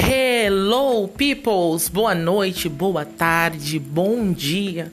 [0.00, 1.88] Hello, peoples!
[1.88, 4.92] Boa noite, boa tarde, bom dia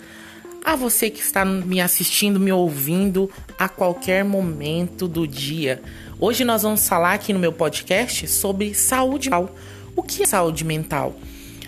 [0.64, 5.80] a você que está me assistindo, me ouvindo a qualquer momento do dia.
[6.20, 9.56] Hoje nós vamos falar aqui no meu podcast sobre saúde mental.
[9.96, 11.16] O que é saúde mental?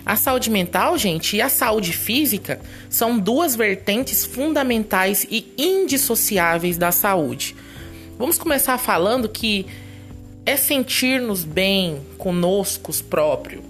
[0.04, 2.60] A saúde mental, gente, e a saúde física
[2.90, 7.54] são duas vertentes fundamentais e indissociáveis da saúde.
[8.18, 9.64] Vamos começar falando que
[10.48, 13.62] é sentir-nos bem conosco próprio,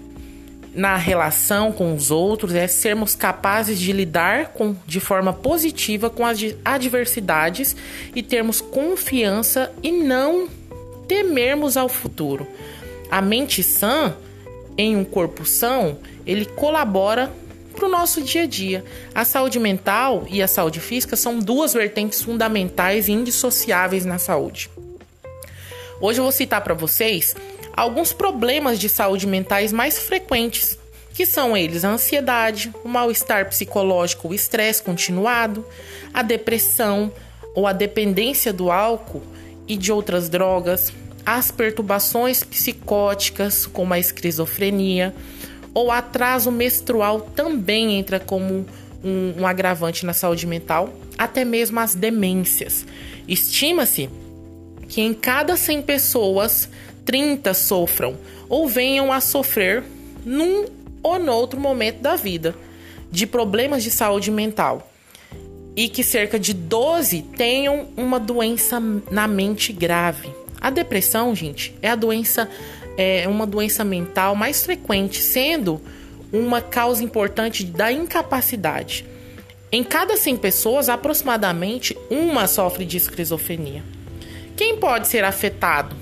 [0.73, 6.25] na relação com os outros, é sermos capazes de lidar com, de forma positiva com
[6.25, 7.75] as adversidades
[8.15, 10.47] e termos confiança e não
[11.05, 12.47] temermos ao futuro.
[13.11, 14.15] A mente sã,
[14.77, 17.29] em um corpo são, ele colabora
[17.75, 18.85] para o nosso dia a dia.
[19.13, 24.69] A saúde mental e a saúde física são duas vertentes fundamentais e indissociáveis na saúde.
[26.01, 27.35] Hoje eu vou citar para vocês
[27.75, 30.77] alguns problemas de saúde mentais mais frequentes,
[31.13, 35.65] que são eles a ansiedade, o mal-estar psicológico, o estresse continuado,
[36.13, 37.11] a depressão
[37.53, 39.21] ou a dependência do álcool
[39.67, 40.93] e de outras drogas,
[41.25, 45.13] as perturbações psicóticas, como a esquizofrenia,
[45.73, 48.65] ou atraso menstrual também entra como
[49.03, 52.85] um, um agravante na saúde mental, até mesmo as demências.
[53.27, 54.09] Estima-se
[54.89, 56.67] que em cada 100 pessoas,
[57.05, 58.17] 30 sofram
[58.49, 59.83] ou venham a sofrer
[60.25, 60.65] num
[61.01, 62.55] ou no outro momento da vida
[63.11, 64.91] de problemas de saúde mental.
[65.75, 70.29] E que cerca de 12 tenham uma doença na mente grave.
[70.59, 72.49] A depressão, gente, é a doença
[72.97, 75.79] é uma doença mental mais frequente, sendo
[76.33, 79.05] uma causa importante da incapacidade.
[79.71, 83.83] Em cada 100 pessoas, aproximadamente uma sofre de esquizofrenia.
[84.59, 85.95] Quem pode ser afetado?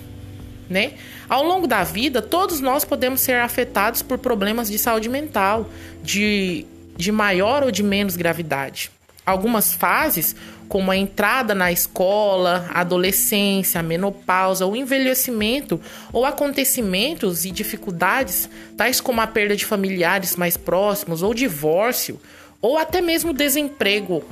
[0.68, 0.94] Né?
[1.30, 5.70] Ao longo da vida, todos nós podemos ser afetados por problemas de saúde mental,
[6.02, 6.66] de,
[6.96, 8.90] de maior ou de menos gravidade.
[9.24, 10.36] Algumas fases,
[10.68, 15.80] como a entrada na escola, a adolescência, a menopausa, o envelhecimento
[16.12, 22.20] ou acontecimentos e dificuldades, tais como a perda de familiares mais próximos ou divórcio,
[22.60, 24.26] ou até mesmo desemprego,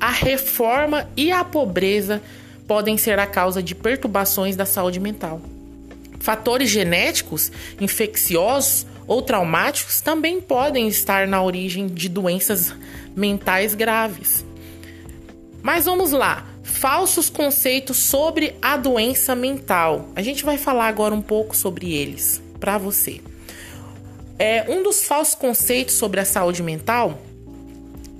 [0.00, 2.20] a reforma e a pobreza
[2.72, 5.42] podem ser a causa de perturbações da saúde mental.
[6.18, 12.74] Fatores genéticos, infecciosos ou traumáticos também podem estar na origem de doenças
[13.14, 14.42] mentais graves.
[15.62, 20.08] Mas vamos lá, falsos conceitos sobre a doença mental.
[20.16, 23.20] A gente vai falar agora um pouco sobre eles para você.
[24.38, 27.20] É um dos falsos conceitos sobre a saúde mental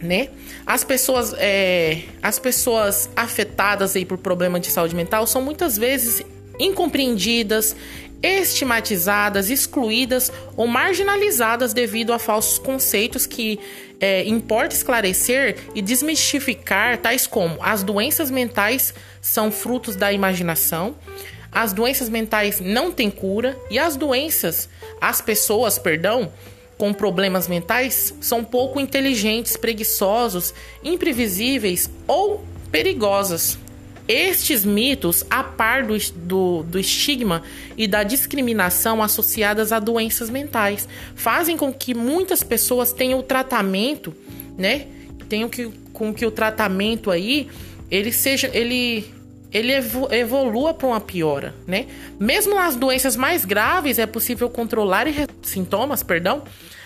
[0.03, 0.29] né?
[0.67, 6.23] As pessoas, é, as pessoas afetadas aí por problema de saúde mental são muitas vezes
[6.59, 7.75] incompreendidas,
[8.23, 13.59] estigmatizadas, excluídas ou marginalizadas devido a falsos conceitos que
[14.01, 20.97] é, importa esclarecer e desmistificar, tais como as doenças mentais são frutos da imaginação,
[21.51, 24.69] as doenças mentais não têm cura e as doenças,
[25.01, 26.33] as pessoas, perdão,
[26.83, 33.57] com problemas mentais são pouco inteligentes, preguiçosos, imprevisíveis ou perigosas.
[34.09, 37.45] Estes mitos, a par do, do, do, estigma
[37.77, 44.13] e da discriminação associadas a doenças mentais, fazem com que muitas pessoas tenham o tratamento,
[44.59, 44.89] né?
[45.29, 47.49] Tenham que, com que o tratamento aí
[47.93, 49.09] ele seja, ele
[49.53, 49.73] ele
[50.11, 51.87] evolua para uma piora, né?
[52.19, 55.07] Mesmo nas doenças mais graves é possível controlar
[55.43, 56.43] sintomas, perdão,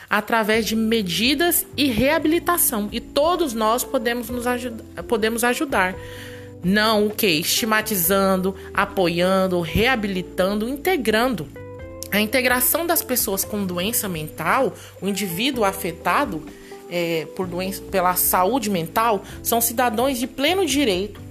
[0.09, 2.89] através de medidas e reabilitação.
[2.93, 5.95] E todos nós podemos nos ajudar, podemos ajudar.
[6.63, 11.47] Não o que estigmatizando, apoiando, reabilitando, integrando.
[12.11, 16.43] A integração das pessoas com doença mental, o indivíduo afetado
[16.89, 21.26] é, por doença, pela saúde mental, são cidadãos de pleno direito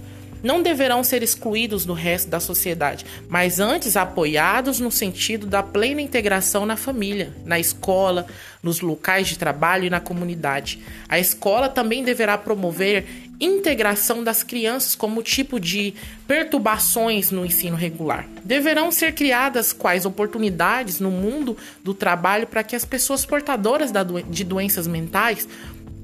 [0.46, 6.02] não deverão ser excluídos do resto da sociedade, mas antes apoiados no sentido da plena
[6.02, 8.28] integração na família, na escola,
[8.62, 10.80] nos locais de trabalho e na comunidade.
[11.10, 13.08] A escola também deverá promover
[13.40, 15.96] integração das crianças como tipo de
[16.28, 18.28] perturbações no ensino regular.
[18.44, 23.92] Deverão ser criadas quais oportunidades no mundo do trabalho para que as pessoas portadoras
[24.30, 25.48] de doenças mentais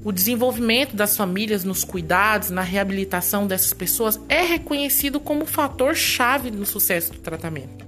[0.04, 6.50] o desenvolvimento das famílias nos cuidados, na reabilitação dessas pessoas é reconhecido como fator chave
[6.50, 7.86] no sucesso do tratamento.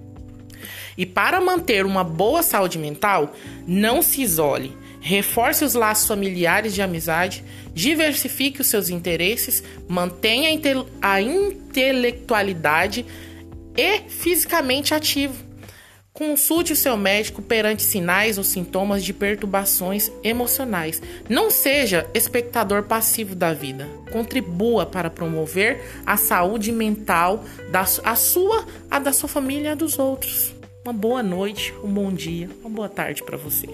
[0.96, 3.34] E para manter uma boa saúde mental,
[3.66, 4.76] não se isole.
[5.00, 7.44] Reforce os laços familiares de amizade,
[7.74, 10.48] diversifique os seus interesses, mantenha
[11.02, 13.04] a intelectualidade
[13.76, 15.34] e fisicamente ativo.
[16.14, 21.02] Consulte o seu médico perante sinais ou sintomas de perturbações emocionais.
[21.28, 23.88] Não seja espectador passivo da vida.
[24.12, 29.74] Contribua para promover a saúde mental da a sua, a da sua família e a
[29.74, 30.54] dos outros.
[30.84, 33.66] Uma boa noite, um bom dia, uma boa tarde para você.